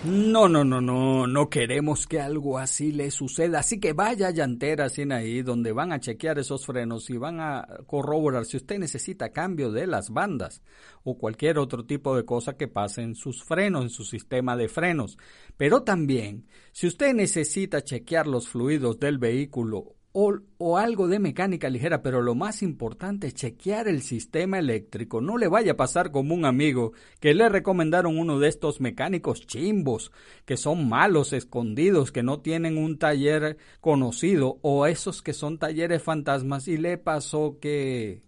no, 0.04 0.48
no, 0.50 0.64
no, 0.64 0.82
no, 0.82 1.26
no 1.26 1.48
queremos 1.48 2.06
que 2.06 2.20
algo 2.20 2.58
así 2.58 2.92
le 2.92 3.10
suceda. 3.10 3.60
Así 3.60 3.80
que 3.80 3.94
vaya 3.94 4.30
Llantera 4.30 4.88
ahí, 5.12 5.40
donde 5.40 5.72
van 5.72 5.92
a 5.92 6.00
chequear 6.00 6.38
esos 6.38 6.66
frenos 6.66 7.08
y 7.08 7.16
van 7.16 7.40
a 7.40 7.66
corroborar 7.86 8.44
si 8.44 8.58
usted 8.58 8.78
necesita 8.78 9.32
cambio 9.32 9.72
de 9.72 9.86
las 9.86 10.10
bandas 10.10 10.62
o 11.04 11.16
cualquier 11.16 11.58
otro 11.58 11.86
tipo 11.86 12.14
de 12.16 12.26
cosa 12.26 12.56
que 12.56 12.68
pase 12.68 13.00
en 13.00 13.14
sus 13.14 13.42
frenos, 13.44 13.82
en 13.82 13.90
su 13.90 14.04
sistema 14.04 14.56
de 14.56 14.68
frenos. 14.68 15.16
Pero 15.56 15.84
también, 15.84 16.48
si 16.72 16.86
usted 16.86 17.14
necesita 17.14 17.82
chequear 17.82 18.26
los 18.26 18.48
fluidos 18.48 19.00
del 19.00 19.18
vehículo 19.18 19.96
o, 20.16 20.78
algo 20.78 21.08
de 21.08 21.18
mecánica 21.18 21.68
ligera, 21.68 22.00
pero 22.00 22.22
lo 22.22 22.36
más 22.36 22.62
importante 22.62 23.26
es 23.26 23.34
chequear 23.34 23.88
el 23.88 24.00
sistema 24.00 24.60
eléctrico. 24.60 25.20
No 25.20 25.36
le 25.36 25.48
vaya 25.48 25.72
a 25.72 25.76
pasar 25.76 26.12
como 26.12 26.34
un 26.36 26.44
amigo 26.44 26.92
que 27.18 27.34
le 27.34 27.48
recomendaron 27.48 28.16
uno 28.16 28.38
de 28.38 28.48
estos 28.48 28.80
mecánicos 28.80 29.44
chimbos, 29.48 30.12
que 30.44 30.56
son 30.56 30.88
malos, 30.88 31.32
escondidos, 31.32 32.12
que 32.12 32.22
no 32.22 32.40
tienen 32.40 32.78
un 32.78 32.96
taller 32.96 33.56
conocido, 33.80 34.58
o 34.62 34.86
esos 34.86 35.20
que 35.20 35.32
son 35.32 35.58
talleres 35.58 36.00
fantasmas, 36.00 36.68
y 36.68 36.76
le 36.76 36.96
pasó 36.96 37.58
que 37.60 38.22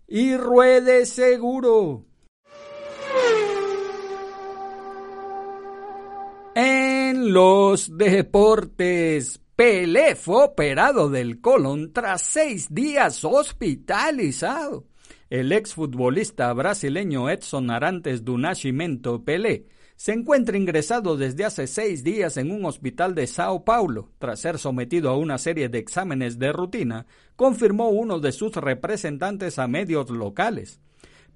y 0.07 0.37
ruede 0.37 1.07
seguro. 1.07 2.05
En 6.55 7.33
los 7.33 7.97
deportes, 7.97 9.41
Pelé 9.55 10.17
fue 10.17 10.45
operado 10.45 11.11
del 11.11 11.43
colon 11.43 11.93
tras 11.93 12.23
seis 12.23 12.73
días 12.73 13.23
hospitalizado. 13.23 14.87
El 15.29 15.53
exfutbolista 15.53 16.51
brasileño 16.55 17.29
Edson 17.29 17.71
Arantes 17.71 18.25
do 18.25 18.39
Nascimento 18.39 19.23
Pelé 19.25 19.67
se 19.95 20.13
encuentra 20.13 20.57
ingresado 20.57 21.19
desde 21.19 21.45
hace 21.45 21.67
seis 21.67 22.03
días 22.03 22.39
en 22.39 22.51
un 22.51 22.65
hospital 22.65 23.15
de 23.15 23.27
Sao 23.27 23.63
Paulo, 23.63 24.11
tras 24.19 24.41
ser 24.41 24.59
sometido 24.59 25.11
a 25.11 25.19
una 25.19 25.37
serie 25.37 25.69
de 25.69 25.79
exámenes 25.79 26.39
de 26.39 26.51
rutina, 26.51 27.07
confirmó 27.37 27.91
uno 27.91 28.21
de 28.21 28.33
sus 28.33 28.57
representantes 28.57 29.59
a 29.59 29.69
medios 29.69 30.09
locales. 30.09 30.81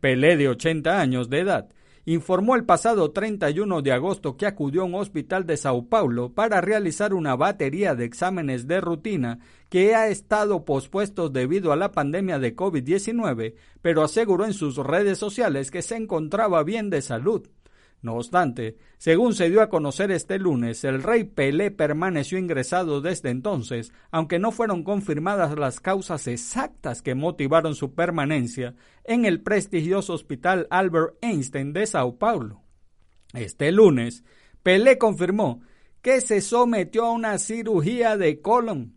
Pelé, 0.01 0.38
de 0.38 0.49
80 0.49 1.01
años 1.01 1.29
de 1.29 1.40
edad, 1.40 1.69
informó 2.07 2.55
el 2.55 2.64
pasado 2.64 3.11
31 3.11 3.83
de 3.83 3.92
agosto 3.92 4.37
que 4.37 4.47
acudió 4.47 4.83
a 4.83 4.85
un 4.85 4.95
hospital 4.95 5.45
de 5.45 5.57
Sao 5.57 5.88
Paulo 5.88 6.33
para 6.33 6.61
realizar 6.61 7.12
una 7.12 7.35
batería 7.35 7.97
de 7.97 8.05
exámenes 8.05 8.69
de 8.69 8.81
rutina 8.81 9.40
que 9.69 9.97
ha 9.97 10.09
estado 10.09 10.64
pospuestos 10.64 11.33
debido 11.33 11.73
a 11.73 11.77
la 11.77 11.90
pandemia 11.90 12.38
de 12.38 12.55
COVID-19, 12.55 13.55
pero 13.83 14.05
aseguró 14.05 14.45
en 14.45 14.55
sus 14.55 14.77
redes 14.77 15.19
sociales 15.19 15.73
que 15.73 15.83
se 15.83 15.97
encontraba 15.97 16.62
bien 16.62 16.90
de 16.90 17.03
salud. 17.03 17.49
No 18.03 18.15
obstante, 18.15 18.77
según 18.99 19.35
se 19.35 19.49
dio 19.51 19.63
a 19.63 19.69
conocer 19.69 20.11
este 20.11 20.39
lunes, 20.39 20.85
el 20.85 21.03
rey 21.03 21.25
Pelé 21.25 21.71
permaneció 21.71 22.39
ingresado 22.39 23.01
desde 23.01 23.31
entonces, 23.31 23.93
aunque 24.11 24.39
no 24.39 24.53
fueron 24.53 24.85
confirmadas 24.85 25.59
las 25.59 25.81
causas 25.81 26.27
exactas 26.27 27.03
que 27.03 27.15
motivaron 27.15 27.75
su 27.75 27.95
permanencia 27.95 28.75
en 29.05 29.25
el 29.25 29.41
prestigioso 29.41 30.13
hospital 30.13 30.67
Albert 30.71 31.17
Einstein 31.23 31.73
de 31.73 31.87
Sao 31.87 32.17
Paulo. 32.19 32.63
Este 33.33 33.73
lunes, 33.73 34.25
Pelé 34.63 34.99
confirmó 34.99 35.63
que 36.03 36.21
se 36.21 36.41
sometió 36.41 37.07
a 37.07 37.13
una 37.13 37.39
cirugía 37.39 38.17
de 38.17 38.41
colon. 38.41 38.95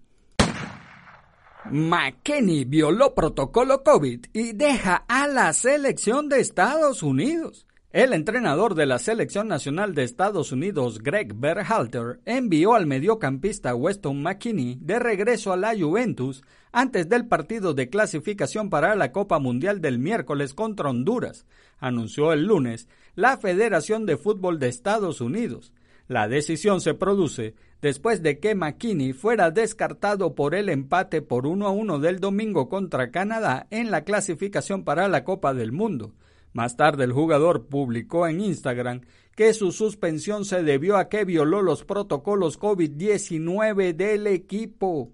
McKinney 1.71 2.65
violó 2.65 3.13
protocolo 3.15 3.83
COVID 3.83 4.25
y 4.33 4.53
deja 4.53 5.05
a 5.07 5.27
la 5.27 5.53
selección 5.53 6.29
de 6.29 6.39
Estados 6.39 7.03
Unidos. 7.03 7.65
El 7.91 8.13
entrenador 8.13 8.75
de 8.75 8.85
la 8.85 8.99
selección 8.99 9.47
nacional 9.47 9.95
de 9.95 10.03
Estados 10.03 10.51
Unidos, 10.51 10.99
Greg 10.99 11.33
Berhalter, 11.33 12.19
envió 12.23 12.75
al 12.75 12.85
mediocampista 12.85 13.73
Weston 13.73 14.21
McKinney 14.21 14.77
de 14.79 14.99
regreso 14.99 15.51
a 15.51 15.57
la 15.57 15.75
Juventus 15.75 16.43
antes 16.71 17.09
del 17.09 17.25
partido 17.25 17.73
de 17.73 17.89
clasificación 17.89 18.69
para 18.69 18.95
la 18.95 19.11
Copa 19.11 19.39
Mundial 19.39 19.81
del 19.81 19.97
miércoles 19.97 20.53
contra 20.53 20.91
Honduras, 20.91 21.47
anunció 21.79 22.31
el 22.31 22.45
lunes 22.45 22.87
la 23.15 23.37
Federación 23.37 24.05
de 24.05 24.17
Fútbol 24.17 24.59
de 24.59 24.67
Estados 24.67 25.19
Unidos. 25.19 25.73
La 26.07 26.27
decisión 26.27 26.81
se 26.81 26.93
produce 26.93 27.55
después 27.81 28.21
de 28.21 28.37
que 28.37 28.53
McKinney 28.53 29.13
fuera 29.13 29.49
descartado 29.49 30.35
por 30.35 30.53
el 30.53 30.69
empate 30.69 31.23
por 31.23 31.47
1 31.47 31.65
a 31.65 31.71
1 31.71 31.97
del 31.97 32.19
domingo 32.19 32.69
contra 32.69 33.09
Canadá 33.09 33.65
en 33.71 33.89
la 33.89 34.03
clasificación 34.03 34.83
para 34.83 35.07
la 35.07 35.23
Copa 35.23 35.55
del 35.55 35.71
Mundo. 35.71 36.13
Más 36.53 36.75
tarde 36.75 37.03
el 37.03 37.13
jugador 37.13 37.67
publicó 37.67 38.27
en 38.27 38.41
Instagram 38.41 39.01
que 39.35 39.53
su 39.53 39.71
suspensión 39.71 40.45
se 40.45 40.63
debió 40.63 40.97
a 40.97 41.07
que 41.07 41.23
violó 41.23 41.61
los 41.61 41.85
protocolos 41.85 42.59
COVID-19 42.59 43.95
del 43.95 44.27
equipo. 44.27 45.11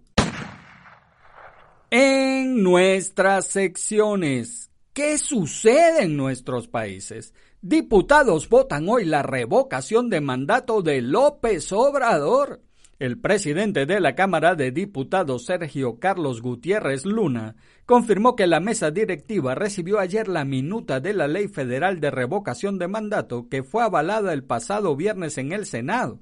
En 1.92 2.64
nuestras 2.64 3.48
secciones, 3.48 4.72
¿qué 4.94 5.18
sucede 5.18 6.04
en 6.04 6.18
nuestros 6.18 6.68
países? 6.68 7.34
Diputados 7.62 8.50
votan 8.50 8.90
hoy 8.90 9.06
la 9.06 9.24
revocación 9.24 10.10
de 10.10 10.22
mandato 10.22 10.82
de 10.82 11.02
López 11.02 11.72
Obrador. 11.72 12.62
El 12.98 13.20
presidente 13.20 13.86
de 13.86 14.00
la 14.00 14.16
Cámara 14.16 14.56
de 14.56 14.72
Diputados, 14.72 15.44
Sergio 15.46 16.00
Carlos 16.00 16.42
Gutiérrez 16.42 17.06
Luna, 17.06 17.58
confirmó 17.86 18.38
que 18.38 18.48
la 18.48 18.62
mesa 18.62 18.90
directiva 18.90 19.54
recibió 19.54 20.00
ayer 20.00 20.30
la 20.30 20.46
minuta 20.46 21.02
de 21.02 21.14
la 21.14 21.28
Ley 21.28 21.50
Federal 21.50 22.00
de 22.00 22.10
Revocación 22.10 22.80
de 22.80 22.88
Mandato 22.88 23.50
que 23.50 23.64
fue 23.64 23.84
avalada 23.84 24.32
el 24.32 24.46
pasado 24.46 24.96
viernes 24.96 25.38
en 25.38 25.52
el 25.52 25.66
Senado. 25.66 26.22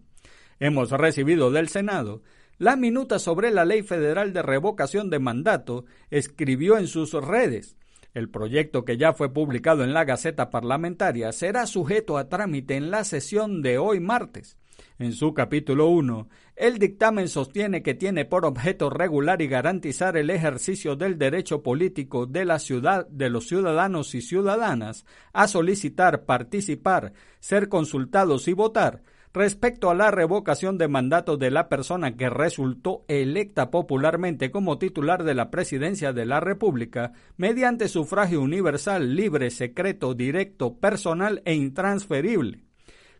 Hemos 0.59 0.89
recibido 0.89 1.51
del 1.51 1.69
Senado 1.69 2.23
la 2.57 2.75
minuta 2.75 3.19
sobre 3.19 3.51
la 3.51 3.65
Ley 3.65 3.83
Federal 3.83 4.33
de 4.33 4.41
Revocación 4.41 5.11
de 5.11 5.19
Mandato, 5.19 5.85
escribió 6.09 6.79
en 6.79 6.87
sus 6.87 7.13
redes. 7.13 7.77
El 8.15 8.29
proyecto 8.29 8.83
que 8.83 8.97
ya 8.97 9.13
fue 9.13 9.31
publicado 9.31 9.83
en 9.83 9.93
la 9.93 10.05
Gaceta 10.05 10.49
Parlamentaria 10.49 11.31
será 11.33 11.67
sujeto 11.67 12.17
a 12.17 12.29
trámite 12.29 12.75
en 12.75 12.89
la 12.89 13.03
sesión 13.03 13.61
de 13.61 13.77
hoy 13.77 13.99
martes. 13.99 14.57
En 14.99 15.13
su 15.13 15.33
capítulo 15.33 15.87
1, 15.87 16.29
el 16.55 16.77
dictamen 16.77 17.29
sostiene 17.29 17.81
que 17.81 17.95
tiene 17.95 18.25
por 18.25 18.45
objeto 18.45 18.91
regular 18.91 19.41
y 19.41 19.47
garantizar 19.47 20.17
el 20.17 20.29
ejercicio 20.29 20.95
del 20.95 21.17
derecho 21.17 21.63
político 21.63 22.27
de 22.27 22.45
la 22.45 22.59
ciudad 22.59 23.07
de 23.07 23.29
los 23.29 23.47
ciudadanos 23.47 24.13
y 24.13 24.21
ciudadanas 24.21 25.05
a 25.33 25.47
solicitar, 25.47 26.25
participar, 26.25 27.13
ser 27.39 27.69
consultados 27.69 28.47
y 28.47 28.53
votar, 28.53 29.01
respecto 29.33 29.89
a 29.89 29.95
la 29.95 30.11
revocación 30.11 30.77
de 30.77 30.87
mandato 30.87 31.37
de 31.37 31.49
la 31.49 31.69
persona 31.69 32.15
que 32.15 32.29
resultó 32.29 33.03
electa 33.07 33.71
popularmente 33.71 34.51
como 34.51 34.77
titular 34.77 35.23
de 35.23 35.33
la 35.33 35.49
presidencia 35.49 36.13
de 36.13 36.27
la 36.27 36.39
República 36.39 37.13
mediante 37.35 37.87
sufragio 37.87 38.41
universal, 38.41 39.15
libre, 39.15 39.49
secreto, 39.49 40.13
directo, 40.13 40.77
personal 40.77 41.41
e 41.45 41.55
intransferible. 41.55 42.63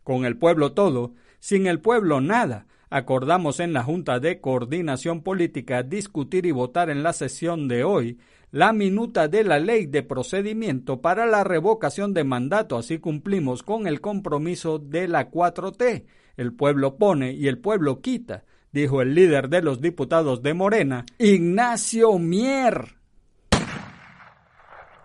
Con 0.04 0.24
el 0.24 0.36
pueblo 0.36 0.72
todo, 0.72 1.14
sin 1.40 1.66
el 1.66 1.80
pueblo 1.80 2.20
nada, 2.20 2.68
acordamos 2.90 3.60
en 3.60 3.72
la 3.72 3.82
Junta 3.82 4.20
de 4.20 4.40
Coordinación 4.40 5.22
Política 5.22 5.82
discutir 5.82 6.46
y 6.46 6.50
votar 6.50 6.90
en 6.90 7.02
la 7.02 7.12
sesión 7.12 7.68
de 7.68 7.84
hoy 7.84 8.18
la 8.50 8.72
minuta 8.72 9.26
de 9.26 9.42
la 9.42 9.58
ley 9.58 9.86
de 9.86 10.04
procedimiento 10.04 11.00
para 11.00 11.26
la 11.26 11.42
revocación 11.42 12.14
de 12.14 12.22
mandato. 12.22 12.78
Así 12.78 12.98
cumplimos 12.98 13.64
con 13.64 13.88
el 13.88 14.00
compromiso 14.00 14.78
de 14.78 15.08
la 15.08 15.30
4T. 15.30 16.04
El 16.36 16.52
pueblo 16.54 16.96
pone 16.96 17.32
y 17.32 17.48
el 17.48 17.58
pueblo 17.58 18.00
quita, 18.00 18.44
dijo 18.72 19.02
el 19.02 19.14
líder 19.14 19.48
de 19.48 19.60
los 19.60 19.80
diputados 19.80 20.42
de 20.42 20.54
Morena, 20.54 21.04
Ignacio 21.18 22.18
Mier. 22.18 22.96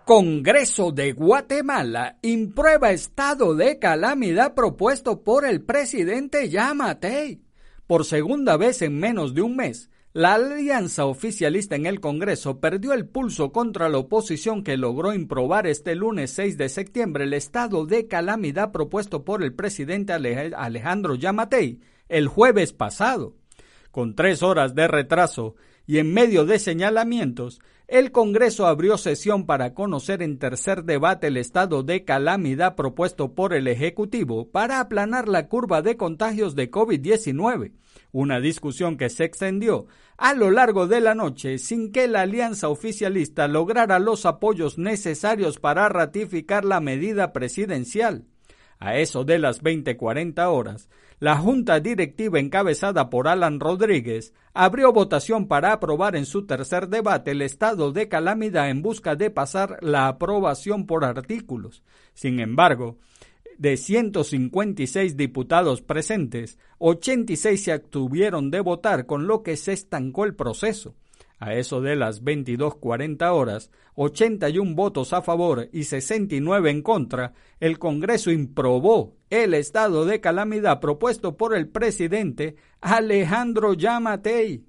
Congreso 0.05 0.91
de 0.91 1.13
Guatemala 1.13 2.17
imprueba 2.23 2.91
estado 2.91 3.55
de 3.55 3.77
calamidad 3.77 4.55
propuesto 4.55 5.23
por 5.23 5.45
el 5.45 5.61
presidente 5.61 6.49
Yamatei. 6.49 7.48
Por 7.89 8.05
segunda 8.05 8.55
vez 8.55 8.83
en 8.83 8.99
menos 8.99 9.33
de 9.33 9.41
un 9.41 9.55
mes, 9.55 9.89
la 10.13 10.35
alianza 10.35 11.07
oficialista 11.07 11.75
en 11.75 11.87
el 11.87 11.99
Congreso 11.99 12.59
perdió 12.59 12.93
el 12.93 13.07
pulso 13.07 13.51
contra 13.51 13.89
la 13.89 13.97
oposición 13.97 14.63
que 14.63 14.77
logró 14.77 15.11
improbar 15.11 15.65
este 15.65 15.95
lunes 15.95 16.29
6 16.33 16.55
de 16.59 16.69
septiembre 16.69 17.23
el 17.23 17.33
estado 17.33 17.87
de 17.87 18.05
calamidad 18.05 18.71
propuesto 18.71 19.25
por 19.25 19.41
el 19.41 19.55
presidente 19.55 20.13
Alejandro 20.13 21.15
Yamatei 21.15 21.79
el 22.09 22.27
jueves 22.27 22.73
pasado. 22.73 23.33
Con 23.89 24.13
tres 24.13 24.43
horas 24.43 24.75
de 24.75 24.87
retraso 24.87 25.55
y 25.87 25.97
en 25.97 26.13
medio 26.13 26.45
de 26.45 26.59
señalamientos, 26.59 27.59
el 27.89 28.11
Congreso 28.11 28.67
abrió 28.67 28.97
sesión 28.97 29.45
para 29.45 29.73
conocer 29.73 30.21
en 30.21 30.37
tercer 30.37 30.83
debate 30.83 31.27
el 31.27 31.37
estado 31.37 31.83
de 31.83 32.05
calamidad 32.05 32.75
propuesto 32.75 33.33
por 33.33 33.53
el 33.53 33.67
Ejecutivo 33.67 34.49
para 34.49 34.79
aplanar 34.79 35.27
la 35.27 35.47
curva 35.47 35.81
de 35.81 35.97
contagios 35.97 36.55
de 36.55 36.71
COVID-19 36.71 37.73
una 38.11 38.39
discusión 38.39 38.97
que 38.97 39.09
se 39.09 39.23
extendió 39.23 39.87
a 40.17 40.33
lo 40.33 40.51
largo 40.51 40.87
de 40.87 40.99
la 40.99 41.15
noche 41.15 41.57
sin 41.57 41.91
que 41.91 42.07
la 42.07 42.21
alianza 42.21 42.69
oficialista 42.69 43.47
lograra 43.47 43.99
los 43.99 44.25
apoyos 44.25 44.77
necesarios 44.77 45.59
para 45.59 45.87
ratificar 45.89 46.65
la 46.65 46.79
medida 46.79 47.31
presidencial. 47.33 48.25
A 48.79 48.97
eso 48.97 49.25
de 49.25 49.39
las 49.39 49.61
20:40 49.61 50.49
horas, 50.49 50.89
la 51.19 51.37
junta 51.37 51.81
directiva 51.81 52.39
encabezada 52.39 53.09
por 53.09 53.27
Alan 53.27 53.59
Rodríguez 53.59 54.33
abrió 54.53 54.93
votación 54.93 55.47
para 55.47 55.73
aprobar 55.73 56.15
en 56.15 56.25
su 56.25 56.45
tercer 56.45 56.87
debate 56.87 57.31
el 57.31 57.41
estado 57.41 57.91
de 57.91 58.07
calamidad 58.07 58.69
en 58.69 58.81
busca 58.81 59.15
de 59.15 59.29
pasar 59.29 59.77
la 59.81 60.07
aprobación 60.07 60.85
por 60.85 61.03
artículos. 61.03 61.83
Sin 62.13 62.39
embargo, 62.39 62.97
de 63.57 63.75
156 63.75 65.17
diputados 65.17 65.81
presentes, 65.81 66.57
86 66.77 67.61
se 67.61 67.73
abstuvieron 67.73 68.49
de 68.49 68.61
votar, 68.61 69.05
con 69.05 69.27
lo 69.27 69.43
que 69.43 69.57
se 69.57 69.73
estancó 69.73 70.23
el 70.23 70.33
proceso. 70.33 70.95
A 71.39 71.53
eso 71.53 71.79
de 71.79 71.95
las 71.95 72.23
22.40 72.23 73.31
horas, 73.31 73.71
81 73.95 74.75
votos 74.75 75.13
a 75.13 75.21
favor 75.21 75.69
y 75.71 75.85
69 75.85 76.69
en 76.69 76.81
contra, 76.81 77.33
el 77.61 77.79
Congreso 77.79 78.29
improbó 78.29 79.15
el 79.29 79.53
estado 79.53 80.05
de 80.05 80.19
calamidad 80.19 80.81
propuesto 80.81 81.37
por 81.37 81.55
el 81.55 81.69
presidente 81.69 82.57
Alejandro 82.81 83.73
Yamatei. 83.73 84.65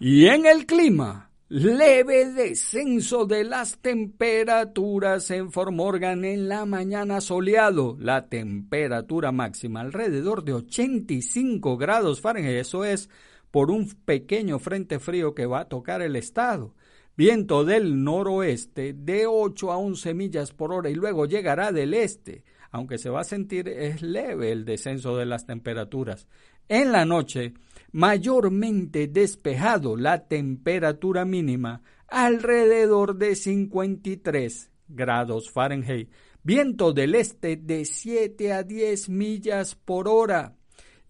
Y 0.00 0.26
en 0.26 0.46
el 0.46 0.64
clima, 0.64 1.30
Leve 1.54 2.32
descenso 2.32 3.26
de 3.26 3.44
las 3.44 3.76
temperaturas 3.76 5.30
en 5.30 5.52
Formorgan 5.52 6.24
en 6.24 6.48
la 6.48 6.64
mañana 6.64 7.20
soleado. 7.20 7.98
La 8.00 8.26
temperatura 8.26 9.32
máxima 9.32 9.82
alrededor 9.82 10.44
de 10.44 10.54
85 10.54 11.76
grados 11.76 12.22
Fahrenheit. 12.22 12.56
Eso 12.56 12.86
es 12.86 13.10
por 13.52 13.70
un 13.70 13.88
pequeño 13.88 14.58
frente 14.58 14.98
frío 14.98 15.34
que 15.34 15.46
va 15.46 15.60
a 15.60 15.68
tocar 15.68 16.02
el 16.02 16.16
estado. 16.16 16.74
Viento 17.16 17.64
del 17.64 18.02
noroeste 18.02 18.94
de 18.94 19.26
8 19.26 19.70
a 19.70 19.76
11 19.76 20.14
millas 20.14 20.52
por 20.52 20.72
hora 20.72 20.90
y 20.90 20.94
luego 20.94 21.26
llegará 21.26 21.70
del 21.70 21.94
este. 21.94 22.42
Aunque 22.70 22.96
se 22.96 23.10
va 23.10 23.20
a 23.20 23.24
sentir 23.24 23.68
es 23.68 24.00
leve 24.00 24.50
el 24.50 24.64
descenso 24.64 25.16
de 25.18 25.26
las 25.26 25.46
temperaturas. 25.46 26.26
En 26.68 26.90
la 26.90 27.04
noche 27.04 27.52
mayormente 27.92 29.06
despejado, 29.06 29.96
la 29.96 30.26
temperatura 30.26 31.26
mínima 31.26 31.82
alrededor 32.08 33.16
de 33.16 33.36
53 33.36 34.70
grados 34.88 35.50
Fahrenheit, 35.50 36.10
viento 36.42 36.94
del 36.94 37.14
este 37.14 37.56
de 37.56 37.84
7 37.84 38.52
a 38.52 38.62
10 38.62 39.10
millas 39.10 39.74
por 39.74 40.08
hora. 40.08 40.56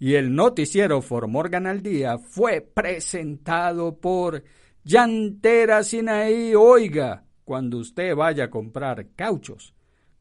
Y 0.02 0.16
el 0.16 0.34
noticiero 0.34 1.00
Formorgan 1.00 1.68
al 1.68 1.80
día 1.80 2.18
fue 2.18 2.60
presentado 2.60 4.00
por 4.00 4.42
Llantera 4.82 5.84
Sinaí. 5.84 6.56
Oiga, 6.56 7.24
cuando 7.44 7.78
usted 7.78 8.16
vaya 8.16 8.46
a 8.46 8.50
comprar 8.50 9.10
cauchos, 9.14 9.76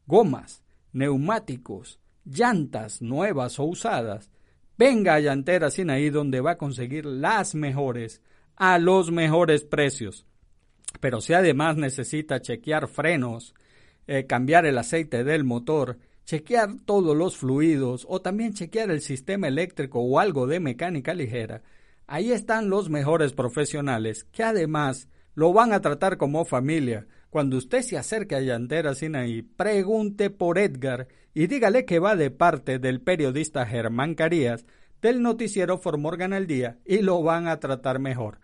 gomas, 0.06 0.62
neumáticos, 0.92 1.98
llantas 2.24 3.02
nuevas 3.02 3.58
o 3.58 3.64
usadas, 3.64 4.30
Venga 4.78 5.14
a 5.14 5.20
Llantera 5.20 5.68
Sinaí 5.68 6.10
donde 6.10 6.40
va 6.40 6.52
a 6.52 6.58
conseguir 6.58 7.04
las 7.04 7.56
mejores 7.56 8.22
a 8.54 8.78
los 8.78 9.10
mejores 9.10 9.64
precios. 9.64 10.26
Pero 11.00 11.20
si 11.20 11.34
además 11.34 11.76
necesita 11.76 12.40
chequear 12.40 12.86
frenos, 12.86 13.52
eh, 14.06 14.26
cambiar 14.26 14.64
el 14.64 14.78
aceite 14.78 15.24
del 15.24 15.42
motor, 15.42 15.98
chequear 16.24 16.76
todos 16.84 17.16
los 17.16 17.36
fluidos 17.36 18.06
o 18.08 18.20
también 18.20 18.54
chequear 18.54 18.90
el 18.90 19.00
sistema 19.00 19.48
eléctrico 19.48 20.00
o 20.00 20.18
algo 20.18 20.46
de 20.46 20.60
mecánica 20.60 21.14
ligera, 21.14 21.62
ahí 22.06 22.32
están 22.32 22.70
los 22.70 22.90
mejores 22.90 23.32
profesionales 23.32 24.24
que 24.24 24.42
además 24.42 25.08
lo 25.34 25.52
van 25.52 25.72
a 25.72 25.80
tratar 25.80 26.18
como 26.18 26.44
familia. 26.44 27.06
Cuando 27.30 27.56
usted 27.56 27.82
se 27.82 27.96
acerque 27.96 28.34
a 28.34 28.40
Llantera 28.40 28.94
Sinaí, 28.94 29.42
pregunte 29.42 30.30
por 30.30 30.58
Edgar 30.58 31.06
y 31.34 31.46
dígale 31.46 31.86
que 31.86 31.98
va 31.98 32.14
de 32.16 32.30
parte 32.30 32.78
del 32.78 33.00
periodista 33.00 33.64
Germán 33.64 34.14
Carías 34.14 34.66
del 35.00 35.22
noticiero 35.22 35.78
Formorgan 35.78 36.34
al 36.34 36.46
Día 36.46 36.78
y 36.84 36.98
lo 36.98 37.22
van 37.22 37.48
a 37.48 37.58
tratar 37.58 37.98
mejor. 37.98 38.40